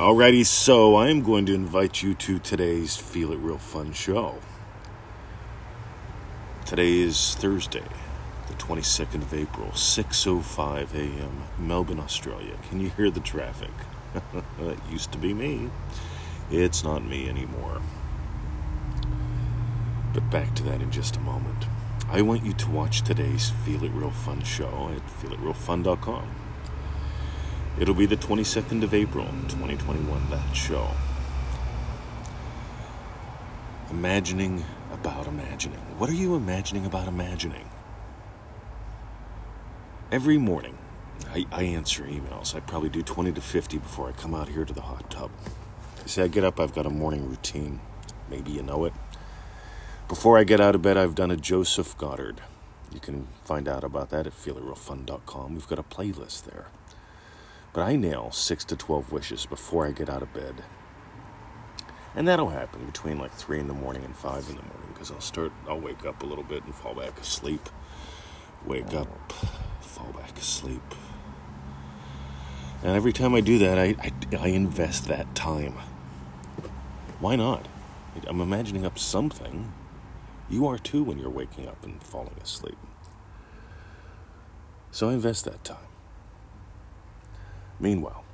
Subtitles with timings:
[0.00, 4.38] Alrighty, so I am going to invite you to today's Feel It Real Fun show.
[6.64, 7.84] Today is Thursday,
[8.48, 12.56] the 22nd of April, 6:05 a.m., Melbourne, Australia.
[12.70, 13.74] Can you hear the traffic?
[14.58, 15.68] that used to be me.
[16.50, 17.82] It's not me anymore.
[20.14, 21.66] But back to that in just a moment.
[22.08, 26.49] I want you to watch today's Feel It Real Fun show at feelitrealfun.com.
[27.78, 30.90] It'll be the 22nd of April, 2021, that show.
[33.90, 35.78] Imagining about imagining.
[35.98, 37.68] What are you imagining about imagining?
[40.12, 40.76] Every morning,
[41.32, 42.54] I, I answer emails.
[42.54, 45.30] I probably do 20 to 50 before I come out here to the hot tub.
[46.02, 47.80] You see, I get up, I've got a morning routine.
[48.28, 48.92] Maybe you know it.
[50.08, 52.40] Before I get out of bed, I've done a Joseph Goddard.
[52.92, 55.54] You can find out about that at feelitrealfun.com.
[55.54, 56.66] We've got a playlist there.
[57.72, 60.64] But I nail 6 to 12 wishes before I get out of bed.
[62.14, 65.10] And that'll happen between like 3 in the morning and 5 in the morning because
[65.10, 67.68] I'll start, I'll wake up a little bit and fall back asleep.
[68.66, 69.32] Wake up,
[69.80, 70.82] fall back asleep.
[72.82, 75.74] And every time I do that, I, I, I invest that time.
[77.20, 77.68] Why not?
[78.26, 79.72] I'm imagining up something.
[80.48, 82.78] You are too when you're waking up and falling asleep.
[84.90, 85.89] So I invest that time.
[87.80, 88.24] Meanwhile,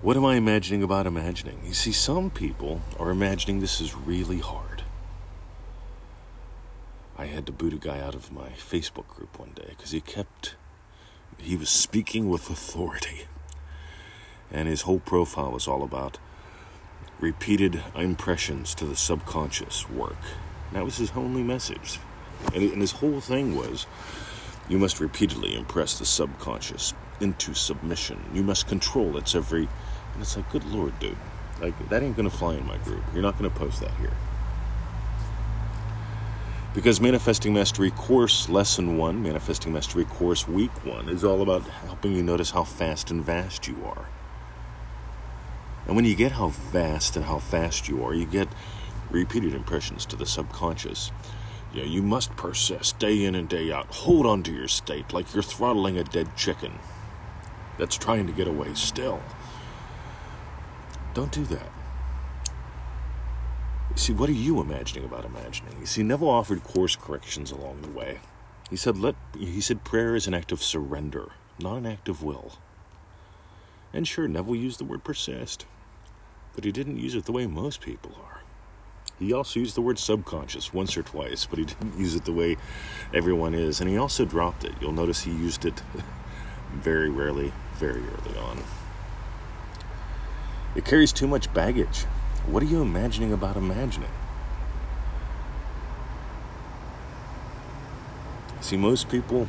[0.00, 1.60] what am I imagining about imagining?
[1.64, 4.82] You see, some people are imagining this is really hard.
[7.18, 10.00] I had to boot a guy out of my Facebook group one day because he
[10.00, 10.54] kept,
[11.36, 13.26] he was speaking with authority.
[14.50, 16.16] And his whole profile was all about
[17.20, 20.16] repeated impressions to the subconscious work.
[20.72, 22.00] That was his only message.
[22.54, 23.86] And, and his whole thing was
[24.70, 28.24] you must repeatedly impress the subconscious into submission.
[28.32, 29.68] You must control its every.
[30.12, 31.16] And it's like, good lord, dude.
[31.60, 33.02] Like, that ain't gonna fly in my group.
[33.12, 34.16] You're not gonna post that here.
[36.72, 42.14] Because Manifesting Mastery Course Lesson 1, Manifesting Mastery Course Week 1, is all about helping
[42.14, 44.08] you notice how fast and vast you are.
[45.88, 48.46] And when you get how vast and how fast you are, you get
[49.10, 51.10] repeated impressions to the subconscious.
[51.72, 53.86] Yeah, you must persist day in and day out.
[53.86, 56.72] Hold on to your state like you're throttling a dead chicken
[57.78, 59.22] that's trying to get away still.
[61.14, 61.70] Don't do that.
[63.90, 65.78] You see, what are you imagining about imagining?
[65.80, 68.20] You see, Neville offered course corrections along the way.
[68.68, 72.22] He said, let, he said prayer is an act of surrender, not an act of
[72.22, 72.52] will.
[73.92, 75.66] And sure, Neville used the word persist,
[76.54, 78.42] but he didn't use it the way most people are.
[79.20, 82.32] He also used the word subconscious once or twice, but he didn't use it the
[82.32, 82.56] way
[83.12, 83.78] everyone is.
[83.78, 84.72] And he also dropped it.
[84.80, 85.82] You'll notice he used it
[86.72, 88.62] very rarely, very early on.
[90.74, 92.04] It carries too much baggage.
[92.46, 94.08] What are you imagining about imagining?
[98.62, 99.48] See, most people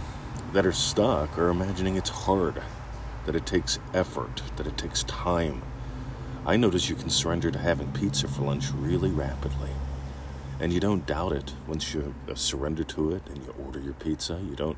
[0.52, 2.62] that are stuck are imagining it's hard,
[3.26, 5.62] that it takes effort, that it takes time.
[6.44, 9.69] I notice you can surrender to having pizza for lunch really rapidly.
[10.59, 13.94] And you don't doubt it once you uh, surrender to it and you order your
[13.94, 14.40] pizza.
[14.47, 14.78] You don't,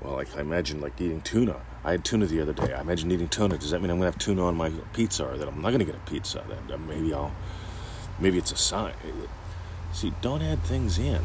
[0.00, 1.60] well, like I imagine like eating tuna.
[1.84, 2.72] I had tuna the other day.
[2.72, 3.58] I imagine eating tuna.
[3.58, 5.70] Does that mean I'm going to have tuna on my pizza or that I'm not
[5.70, 6.44] going to get a pizza?
[6.68, 7.32] That maybe I'll,
[8.20, 8.94] maybe it's a sign.
[9.92, 11.20] See, don't add things in.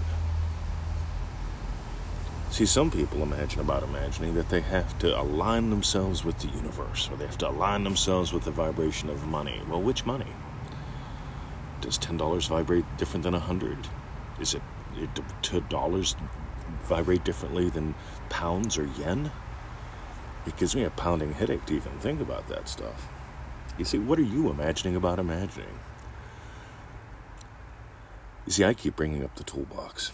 [2.55, 7.09] See, some people imagine about imagining that they have to align themselves with the universe
[7.11, 9.61] or they have to align themselves with the vibration of money.
[9.67, 10.31] Well, which money?
[11.81, 13.89] Does $10 vibrate different than 100
[14.39, 14.61] Is it,
[14.95, 16.15] it dollars
[16.83, 17.93] vibrate differently than
[18.29, 19.33] pounds or yen?
[20.47, 23.09] It gives me a pounding headache to even think about that stuff.
[23.77, 25.77] You see, what are you imagining about imagining?
[28.45, 30.13] You see, I keep bringing up the toolbox.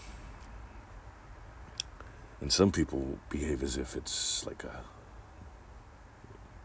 [2.42, 4.82] And some people behave as if it's like a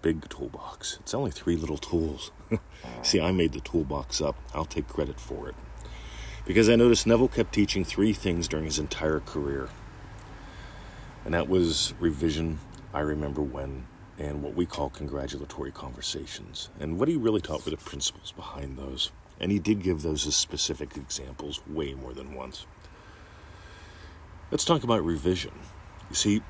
[0.02, 0.98] big toolbox.
[1.02, 2.32] It's only three little tools.
[3.04, 4.36] See, I made the toolbox up.
[4.56, 5.56] I'll take credit for it.
[6.48, 9.70] Because I noticed Neville kept teaching three things during his entire career.
[11.24, 12.58] And that was revision,
[12.92, 13.86] I remember when,
[14.18, 16.70] and what we call congratulatory conversations.
[16.80, 19.12] And what he really taught were the principles behind those.
[19.40, 22.66] And he did give those as specific examples way more than once.
[24.50, 25.52] Let's talk about revision.
[26.10, 26.42] You see,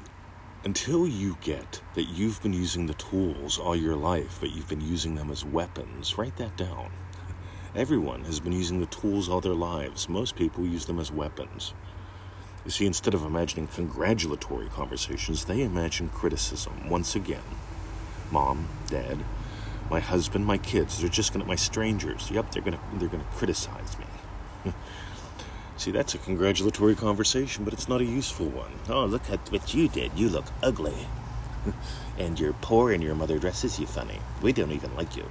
[0.63, 4.87] until you get that you've been using the tools all your life, but you've been
[4.87, 6.91] using them as weapons, write that down.
[7.75, 10.07] Everyone has been using the tools all their lives.
[10.07, 11.73] Most people use them as weapons.
[12.65, 16.89] You see, instead of imagining congratulatory conversations, they imagine criticism.
[16.89, 17.41] Once again,
[18.29, 19.17] mom, dad,
[19.89, 20.99] my husband, my kids.
[20.99, 22.29] They're just gonna my strangers.
[22.29, 24.73] Yep, they're gonna they're gonna criticize me.
[25.87, 28.73] See, that's a congratulatory conversation, but it's not a useful one.
[28.89, 30.11] Oh, look at what you did.
[30.17, 31.07] You look ugly.
[32.17, 34.19] and you're poor and your mother dresses you funny.
[34.41, 35.23] We don't even like you.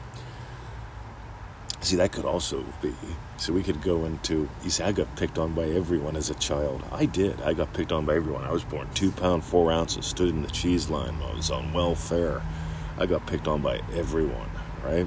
[1.82, 2.94] See, that could also be.
[3.37, 4.49] So we could go into.
[4.64, 6.82] You see, I got picked on by everyone as a child.
[6.91, 7.38] I did.
[7.43, 8.44] I got picked on by everyone.
[8.44, 11.19] I was born two pound four ounces, stood in the cheese line.
[11.23, 12.41] I was on welfare.
[12.97, 14.49] I got picked on by everyone,
[14.82, 15.06] right?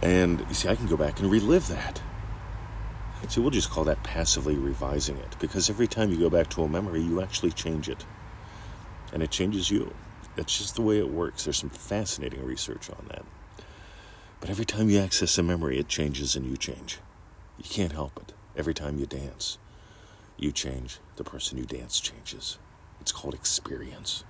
[0.00, 2.00] And you see, I can go back and relive that.
[3.28, 6.62] See, we'll just call that passively revising it because every time you go back to
[6.62, 8.04] a memory, you actually change it.
[9.12, 9.92] And it changes you.
[10.36, 11.44] That's just the way it works.
[11.44, 13.24] There's some fascinating research on that.
[14.40, 16.98] But every time you access a memory, it changes and you change.
[17.58, 18.32] You can't help it.
[18.56, 19.58] Every time you dance,
[20.36, 20.98] you change.
[21.16, 22.58] The person you dance changes.
[23.00, 24.24] It's called experience.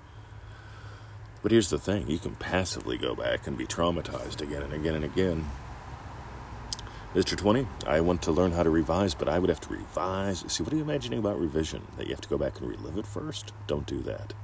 [1.42, 4.94] But here's the thing you can passively go back and be traumatized again and again
[4.94, 5.44] and again.
[7.14, 7.36] Mr.
[7.36, 10.44] 20, I want to learn how to revise, but I would have to revise.
[10.52, 11.86] See, what are you imagining about revision?
[11.96, 13.52] That you have to go back and relive it first?
[13.66, 14.34] Don't do that.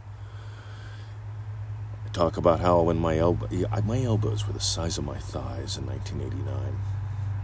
[2.06, 3.48] I talk about how when my elbow,
[3.84, 6.78] my elbows were the size of my thighs in 1989.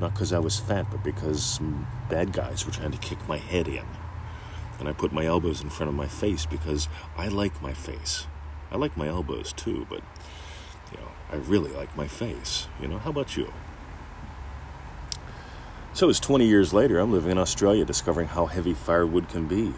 [0.01, 1.61] Not because I was fat, but because
[2.09, 3.85] bad guys were trying to kick my head in.
[4.79, 8.27] And I put my elbows in front of my face because I like my face.
[8.71, 10.03] I like my elbows too, but
[10.93, 12.69] you know, I really like my face.
[12.81, 13.53] You know, how about you?
[15.99, 19.75] So it's 20 years later, I'm living in Australia discovering how heavy firewood can be.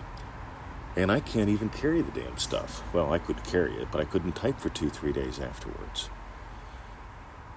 [0.95, 2.83] And I can't even carry the damn stuff.
[2.93, 6.11] Well, I could carry it, but I couldn't type for two, three days afterwards.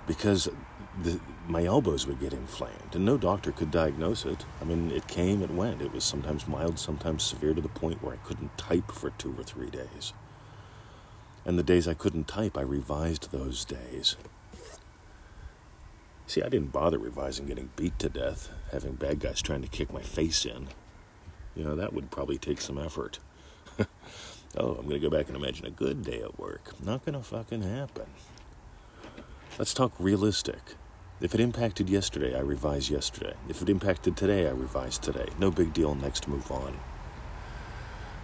[0.08, 0.48] Because
[1.02, 4.46] the, my elbows would get inflamed, and no doctor could diagnose it.
[4.62, 5.82] I mean, it came, it went.
[5.82, 9.36] It was sometimes mild, sometimes severe to the point where I couldn't type for two
[9.38, 10.14] or three days.
[11.44, 14.16] And the days I couldn't type, I revised those days.
[16.34, 19.94] See, I didn't bother revising getting beat to death, having bad guys trying to kick
[19.94, 20.70] my face in.
[21.56, 23.20] You know, that would probably take some effort.
[24.58, 26.74] oh, I'm going to go back and imagine a good day at work.
[26.84, 28.08] Not going to fucking happen.
[29.60, 30.74] Let's talk realistic.
[31.22, 33.36] If it impacted yesterday, I revise yesterday.
[33.48, 35.28] If it impacted today, I revise today.
[35.38, 36.80] No big deal, next move on.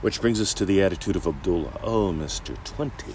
[0.02, 1.80] Which brings us to the attitude of Abdullah.
[1.84, 2.58] Oh, Mr.
[2.64, 3.14] 20.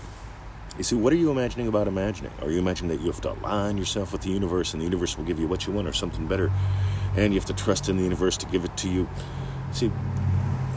[0.77, 2.33] You see, what are you imagining about imagining?
[2.43, 5.17] Are you imagining that you have to align yourself with the universe and the universe
[5.17, 6.51] will give you what you want or something better?
[7.17, 9.09] And you have to trust in the universe to give it to you?
[9.71, 9.93] See,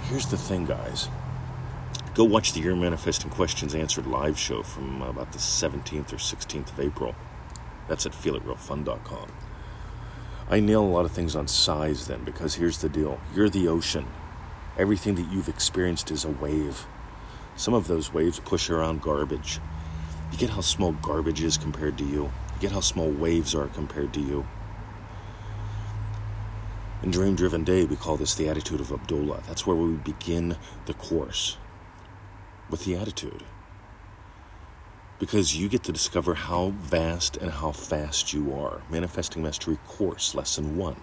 [0.04, 1.10] here's the thing, guys.
[2.14, 6.18] Go watch the Your Manifesting Questions Answered live show from uh, about the 17th or
[6.18, 7.16] 16th of April.
[7.88, 9.32] That's at feelitrealfun.com.
[10.50, 13.68] I nail a lot of things on size then because here's the deal you're the
[13.68, 14.06] ocean.
[14.78, 16.86] Everything that you've experienced is a wave.
[17.56, 19.60] Some of those waves push around garbage.
[20.32, 22.24] You get how small garbage is compared to you.
[22.56, 24.48] You get how small waves are compared to you.
[27.04, 29.44] In Dream Driven Day, we call this the attitude of Abdullah.
[29.48, 31.58] That's where we begin the course
[32.70, 33.44] with the attitude.
[35.20, 38.82] Because you get to discover how vast and how fast you are.
[38.90, 40.96] Manifesting Mastery Course, Lesson 1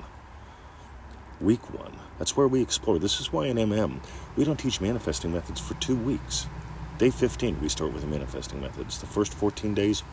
[1.41, 1.93] week one.
[2.19, 2.99] That's where we explore.
[2.99, 4.01] This is why in MM,
[4.37, 6.47] we don't teach manifesting methods for two weeks.
[6.97, 9.01] Day 15, we start with the manifesting methods.
[9.01, 10.05] The first 14 days,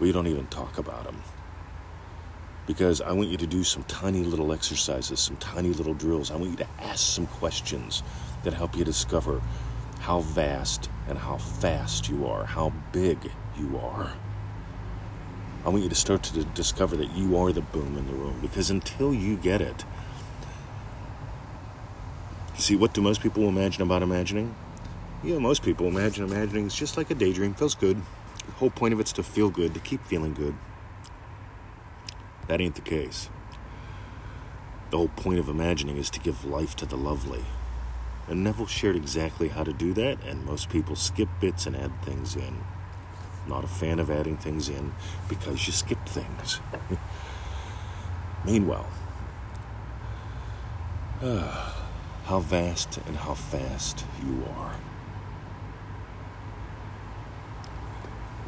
[0.00, 1.22] we don't even talk about them.
[2.66, 6.32] Because I want you to do some tiny little exercises, some tiny little drills.
[6.32, 8.02] I want you to ask some questions
[8.42, 9.40] that help you discover
[10.00, 14.12] how vast and how fast you are, how big you are.
[15.64, 18.40] I want you to start to discover that you are the boom in the room
[18.42, 19.84] because until you get it,
[22.58, 24.54] See, what do most people imagine about imagining?
[25.24, 28.00] Yeah, most people imagine imagining is just like a daydream, feels good.
[28.44, 30.54] The whole point of it's to feel good, to keep feeling good.
[32.48, 33.30] That ain't the case.
[34.90, 37.44] The whole point of imagining is to give life to the lovely.
[38.28, 42.02] And Neville shared exactly how to do that, and most people skip bits and add
[42.02, 42.58] things in.
[43.48, 44.92] Not a fan of adding things in
[45.28, 46.60] because you skip things.
[48.44, 48.88] Meanwhile,
[51.22, 51.72] uh,
[52.24, 54.76] how vast and how fast you are.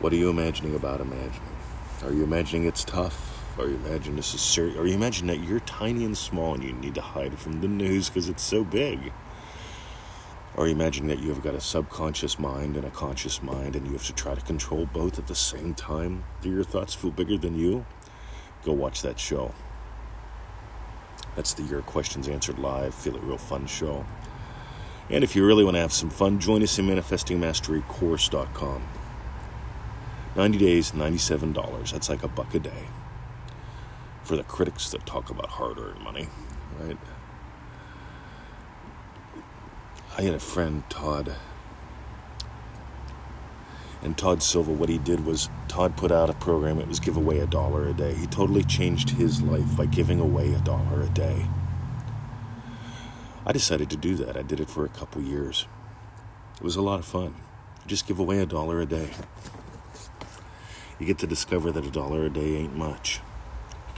[0.01, 1.57] What are you imagining about imagining?
[2.05, 3.45] Are you imagining it's tough?
[3.59, 4.79] Are you imagining this is serious?
[4.79, 7.67] Are you imagining that you're tiny and small and you need to hide from the
[7.67, 9.13] news because it's so big?
[10.57, 13.89] Are you imagining that you have got a subconscious mind and a conscious mind and
[13.89, 16.23] you have to try to control both at the same time?
[16.43, 17.85] Do your thoughts feel bigger than you?
[18.65, 19.53] Go watch that show.
[21.35, 24.07] That's the Your Questions Answered Live, Feel It Real Fun show.
[25.11, 28.98] And if you really want to have some fun, join us in ManifestingMasteryCourse.com.
[30.39, 31.91] 90 days, $97.
[31.91, 32.87] That's like a buck a day.
[34.23, 36.29] For the critics that talk about hard earned money,
[36.79, 36.97] right?
[40.17, 41.35] I had a friend, Todd.
[44.01, 47.17] And Todd Silva, what he did was Todd put out a program, it was give
[47.17, 48.15] away a dollar a day.
[48.15, 51.49] He totally changed his life by giving away a dollar a day.
[53.45, 54.37] I decided to do that.
[54.37, 55.67] I did it for a couple years.
[56.59, 57.35] It was a lot of fun.
[57.89, 59.11] Just give away a dollar a day.
[60.99, 63.21] You get to discover that a dollar a day ain't much.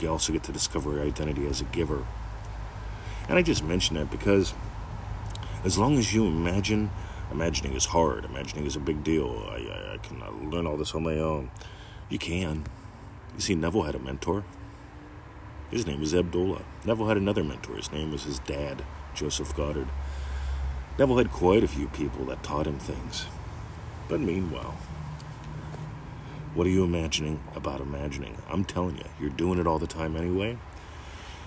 [0.00, 2.06] You also get to discover your identity as a giver.
[3.28, 4.54] And I just mention that because
[5.62, 6.90] as long as you imagine,
[7.30, 9.46] imagining is hard, imagining is a big deal.
[9.50, 11.50] I, I, I can learn all this on my own.
[12.08, 12.64] You can.
[13.34, 14.44] You see, Neville had a mentor.
[15.70, 16.62] His name was Abdullah.
[16.84, 17.76] Neville had another mentor.
[17.76, 19.88] His name was his dad, Joseph Goddard.
[20.98, 23.26] Neville had quite a few people that taught him things.
[24.08, 24.76] But meanwhile,
[26.54, 28.36] what are you imagining about imagining?
[28.48, 30.58] I'm telling you, you're doing it all the time anyway.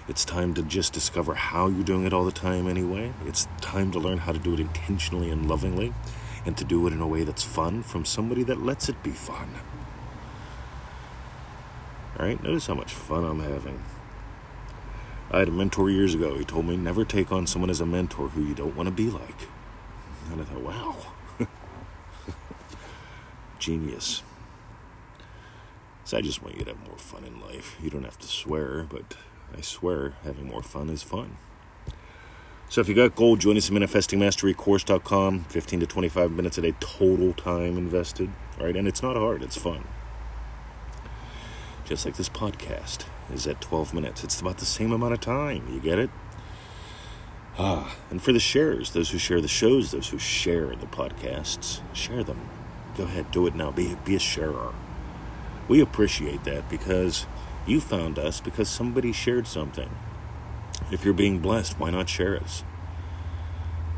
[0.08, 3.14] It's time to just discover how you're doing it all the time anyway.
[3.26, 5.94] It's time to learn how to do it intentionally and lovingly
[6.46, 9.12] and to do it in a way that's fun from somebody that lets it be
[9.12, 9.50] fun.
[12.20, 13.82] All right, notice how much fun I'm having.
[15.32, 16.38] I had a mentor years ago.
[16.38, 18.92] He told me never take on someone as a mentor who you don't want to
[18.94, 19.48] be like.
[20.32, 20.96] And I thought, wow.
[23.60, 24.22] Genius.
[26.06, 27.78] So I just want you to have more fun in life.
[27.82, 29.16] You don't have to swear, but
[29.58, 31.38] I swear having more fun is fun.
[32.70, 35.44] So if you got gold, join us at manifestingmasterycourse.com.
[35.46, 38.32] 15 to 25 minutes a day total time invested.
[38.60, 39.86] All right, and it's not hard, it's fun.
[41.86, 44.24] Just like this podcast is at 12 minutes.
[44.24, 45.72] It's about the same amount of time.
[45.72, 46.10] You get it?
[47.60, 51.82] Ah, and for the sharers, those who share the shows, those who share the podcasts,
[51.94, 52.50] share them.
[52.98, 53.70] Go ahead, do it now.
[53.70, 54.74] Be, be a sharer.
[55.68, 57.26] We appreciate that because
[57.66, 59.90] you found us because somebody shared something.
[60.92, 62.64] If you're being blessed, why not share us?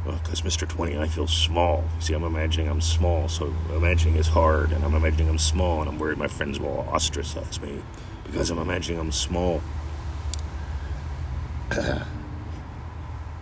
[0.06, 0.68] Well, because Mr.
[0.70, 1.84] 20, I feel small.
[2.00, 5.90] See, I'm imagining I'm small, so imagining is hard, and I'm imagining I'm small, and
[5.90, 7.82] I'm worried my friends will ostracize me
[8.24, 9.62] because I'm imagining I'm small.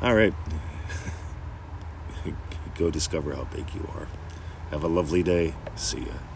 [0.02, 0.34] All right.
[2.76, 4.08] Go discover how big you are.
[4.72, 5.54] Have a lovely day.
[5.76, 6.14] See ya.